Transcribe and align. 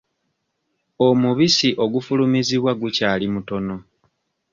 Omubisi 1.07 1.69
ogufulumizibwa 1.83 2.71
gukyali 2.81 3.25
mutono. 3.33 3.75